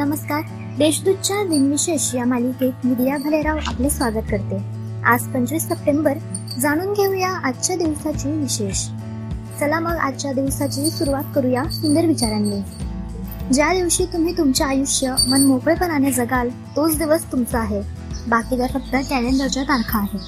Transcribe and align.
देशदूतच्या 0.00 1.44
दिनविशेष 1.44 2.14
या 2.14 2.24
मालिकेत 2.24 2.86
मीडिया 2.86 3.16
भलेराव 3.16 3.56
आपले 3.66 3.90
स्वागत 3.90 4.22
करते. 4.30 4.58
आज 5.04 5.22
पंचवीस 5.22 5.62
सप्टेंबर 5.62 6.18
जाणून 6.60 6.92
घेऊया 6.92 7.28
आजच्या 7.28 7.76
दिवसाची 7.76 8.32
विशेष. 8.32 8.86
चला 9.60 9.80
मग 9.80 9.96
आजच्या 9.96 10.32
दिवसाची 10.32 10.90
सुरुवात 10.90 11.22
करूया 11.34 11.64
सुंदर 11.64 12.06
विचारांनी. 12.06 12.60
ज्या 13.52 13.74
दिवशी 13.74 14.04
तुम्ही 14.04 14.38
तुमचे 14.38 14.64
आयुष्य 14.64 15.14
मन 15.28 15.44
मोकळेपणाने 15.44 16.12
जगाल 16.12 16.48
तोच 16.48 16.98
दिवस 16.98 17.32
तुमचा 17.32 17.58
आहे. 17.58 17.82
बाकीच्या 18.28 18.66
फक्त 18.66 18.96
कॅलेंडरच्या 19.10 19.62
तारखा 19.62 19.98
आहेत. 19.98 20.20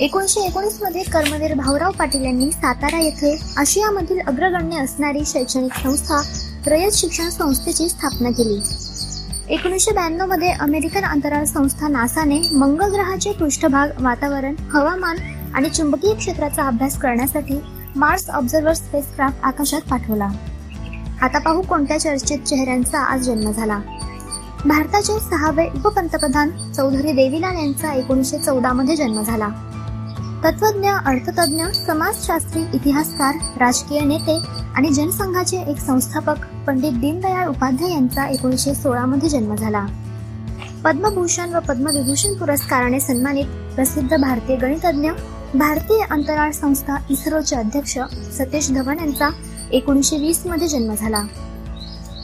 एकोणीसशे 0.00 0.40
एकोणीसमध्ये 0.40 1.02
कर्मवीर 1.02 1.54
भाऊराव 1.54 1.90
पाटील 1.90 2.24
यांनी 2.24 2.52
सातारा 2.52 3.00
येथे 3.00 3.38
आशियामधील 3.56 4.20
अग्रगण्य 4.20 4.76
असणारी 4.76 5.20
शैक्षणिक 5.26 5.72
संस्था 5.72 6.22
रयत 6.66 6.92
शिक्षण 6.92 7.28
संस्थेची 7.28 7.88
स्थापना 7.88 8.30
केली. 8.30 8.60
एकोणीसशे 9.48 9.92
ब्याण्णवमध्ये 9.92 10.50
अमेरिकन 10.50 11.04
अंतराळ 11.04 11.44
संस्था 11.44 11.88
नासाने 11.88 12.40
मंगळ 12.52 12.84
ग्रहाचे 12.84 13.32
पृष्ठभाग 13.32 13.88
वातावरण 14.00 14.54
हवामान 14.72 15.16
आणि 15.54 15.68
चुंबकीय 15.68 16.14
क्षेत्राचा 16.14 16.62
अभ्यास 16.62 16.98
करण्यासाठी 16.98 17.60
मार्स 17.96 18.30
ऑब्झर्व्हर 18.30 18.74
स्पेसक्राफ्ट 18.74 19.38
आकाशात 19.42 19.80
पाठवला. 19.80 20.28
आता 21.22 21.38
पाहू 21.38 21.62
कोणत्या 21.62 22.00
चर्चित 22.00 22.38
चेहऱ्यांचा 22.38 22.98
आज 22.98 23.20
जन्म 23.20 23.52
झाला. 23.52 23.80
भारताचे 24.66 25.20
सहावे 25.20 25.66
उपपंतप्रधान 25.66 26.72
चौधरी 26.72 27.12
देवीलाल 27.12 27.56
यांचा 27.56 27.92
एकोणीसशे 27.92 28.38
चौदा 28.38 28.72
मध्ये 28.72 28.96
जन्म 28.96 29.22
झाला. 29.22 29.48
तत्वज्ञ 30.44 30.88
अर्थतज्ञ 31.06 31.64
समाजशास्त्री 31.86 32.62
इतिहासकार 32.74 33.34
राजकीय 33.60 34.00
नेते 34.00 34.36
आणि 34.76 34.88
जनसंघाचे 34.88 35.56
एक 35.62 35.78
संस्थापक 35.78 36.44
पंडित 36.66 36.92
दीनदयाळ 36.92 37.48
उपाध्याय 37.48 37.90
यांचा 37.90 38.26
एकोणीसशे 38.26 38.74
सोळा 38.74 39.04
मध्ये 39.06 39.28
जन्म 39.28 39.54
झाला. 39.54 39.86
पद्मभूषण 40.84 41.54
व 41.54 41.58
पद्मविभूषण 41.68 42.34
पुरस्काराने 42.34 43.00
सन्मानित 43.00 43.74
प्रसिद्ध 43.74 44.16
भारतीय 44.16 44.56
गणितज्ञ 44.56 45.10
भारतीय 45.54 46.04
अंतराळ 46.10 46.50
संस्था 46.50 46.96
इस्रोचे 47.10 47.56
अध्यक्ष 47.56 47.98
सतीश 48.38 48.70
धवन 48.70 48.98
यांचा 48.98 49.28
एकोणीसशे 49.72 50.16
वीसमध्ये 50.16 50.68
जन्म 50.68 50.94
झाला. 50.94 51.22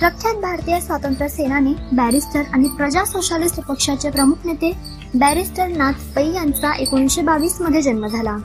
प्रख्यात 0.00 0.34
भारतीय 0.34 0.80
स्वातंत्र्य 0.80 1.28
सेनानी 1.28 1.74
बॅरिस्टर 1.92 2.42
आणि 2.52 2.68
प्रजा 2.68 3.04
सोशालिस्ट 3.04 3.60
पक्षाचे 3.60 4.10
प्रमुख 4.10 4.46
नेते 4.46 4.95
बॅरिस्टर 5.18 5.66
नाथ 5.66 5.92
पै 6.16 6.24
यांचा 6.26 6.72
एकोणीसशे 6.76 7.22
बावीसमध्ये 7.22 7.82
जन्म 7.82 8.06
झाला. 8.06 8.36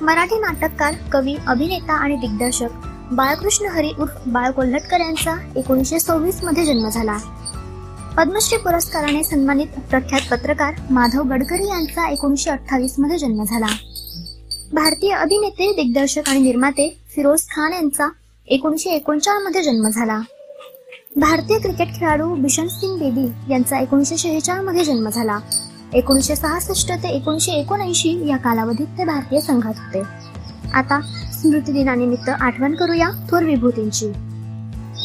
मराठी 0.00 0.38
नाटककार 0.38 0.94
कवी 1.12 1.36
अभिनेता 1.46 1.92
आणि 1.92 2.16
दिग्दर्शक 2.16 2.86
बाळकृष्ण 3.12 3.66
हरी 3.66 3.92
उर्फ 3.98 4.28
बाळ 4.28 4.50
कोल्हटकर 4.50 5.00
यांचा 5.00 5.36
एकोणीसशे 5.56 6.00
सव्वीसमध्ये 6.00 6.64
जन्म 6.64 6.88
झाला. 6.88 7.16
पद्मश्री 8.16 8.58
पुरस्काराने 8.58 9.24
सन्मानित 9.24 9.78
प्रख्यात 9.90 10.30
पत्रकार 10.30 10.74
माधव 10.90 11.22
गडकरी 11.22 11.68
यांचा 11.68 12.08
एकोणीसशे 12.10 12.50
अठ्ठावीसमध्ये 12.50 13.18
जन्म 13.18 13.42
झाला. 13.44 13.66
भारतीय 14.72 15.12
अभिनेते 15.12 15.72
दिग्दर्शक 15.72 16.28
आणि 16.28 16.38
निर्माते 16.38 17.00
फिरोज 17.16 17.46
खान 17.48 17.72
यांचा 17.72 18.08
एकोणीसशे 18.48 18.90
एकोणचाळमध्ये 18.90 19.62
जन्म 19.62 19.88
झाला. 19.88 20.20
भारतीय 21.16 21.58
क्रिकेट 21.58 21.88
खेळाडू 21.88 22.34
बिशन 22.34 22.68
सिंग 22.68 22.98
बेदी 22.98 23.52
यांचा 23.52 23.78
एकोणीसशे 23.78 24.16
शेहेचाळीसमध्ये 24.16 24.84
जन्म 24.84 25.08
झाला. 25.08 25.38
एकोणीसशे 25.92 26.36
सहासष्ट 26.36 26.92
ते 26.92 27.08
एकोणीसशे 27.08 27.52
एकोणऐंशी 27.52 28.28
या 28.28 28.36
कालावधीत 28.36 28.86
ते 28.98 29.04
भारतीय 29.04 29.40
संघात 29.40 29.74
होते. 29.78 30.02
आता 30.74 31.00
स्मृती 31.32 31.72
दिनानिमित्त 31.72 32.28
आठवण 32.28 32.74
करूया 32.74 33.10
थोर 33.30 33.42
विभूतींची. 33.42 34.06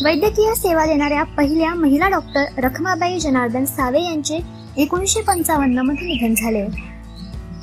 वैद्यकीय 0.04 0.54
सेवा 0.56 0.86
देणाऱ्या 0.86 1.23
पहिल्या 1.23 1.73
महिला 1.73 2.10
डॉक्टर 2.10 2.44
रखमाबाई 2.58 3.20
जनार्दन 3.20 3.66
सावे 3.66 4.04
यांचे 4.04 4.39
एकोणीसशे 4.78 5.22
पंचावन्नमध्ये 5.22 6.08
निधन 6.08 6.33
झाले. 6.33 6.66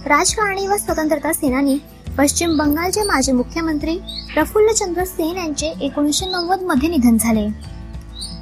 राजकारणी 0.07 0.67
व 0.67 0.77
स्वतंत्रता 0.77 1.33
सेनानी 1.33 1.79
पश्चिम 2.19 2.57
बंगालचे 2.57 3.03
माजी 3.03 3.33
मुख्यमंत्री 3.33 3.99
प्रफुल्लचंद्र 4.35 5.05
सेन 5.05 5.37
यांचे 5.37 5.73
एकोणीसशे 5.81 6.27
नव्वदमध्ये 6.27 6.89
निधन 6.89 7.17
झाले. 7.17 7.76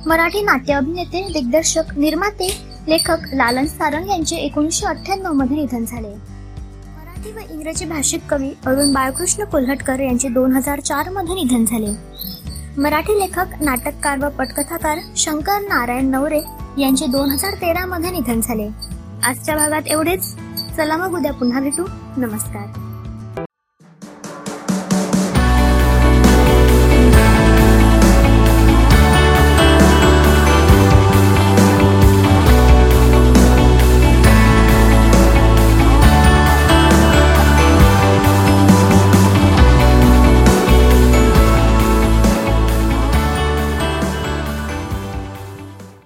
मराठी 0.06 0.42
नाट्य 0.42 0.72
अभिनेते 0.72 1.28
दिग्दर्शक 1.32 1.82
निर्माते 1.96 2.66
लेखक 2.88 3.16
लालन 3.32 3.66
सारंग 3.66 4.08
यांचे 4.10 4.36
एकोणीसशे 4.36 4.86
अठ्ठ्याण्णवमध्ये 4.86 5.56
निधन 5.56 5.84
झाले. 5.84 6.08
मराठी 6.08 7.32
व 7.32 7.38
इंग्रजी 7.50 7.84
भाषिक 7.84 8.26
कवी 8.30 8.48
अरुण 8.66 8.92
बाळकृष्ण 8.92 9.44
कोल्हटकर 9.44 10.00
यांचे 10.00 10.28
दोन 10.28 10.52
हजार 10.52 10.80
चारमध्ये 10.80 11.34
निधन 11.34 11.64
झाले. 11.64 11.90
मराठी 12.80 13.20
लेखक 13.20 13.46
नाटककार 13.60 14.18
व 14.18 14.28
पटकथाकार 14.28 14.98
शंकर 15.16 15.60
नारायण 15.60 16.06
नवरे 16.06 16.40
यांचे 16.78 17.06
दोन 17.06 17.30
हजार 17.30 17.52
तेरा 17.52 17.86
मध्ये 17.86 18.10
निधन 18.10 18.40
झाले. 18.40 18.68
आजच्या 19.24 19.56
भागात 19.56 19.82
एवढेच. 19.86 20.36
चला 20.76 20.96
मग 20.96 21.18
उद्या 21.18 21.32
पुन्हा 21.32 21.60
भेटू. 21.60 21.84
नमस्कार. 22.16 22.83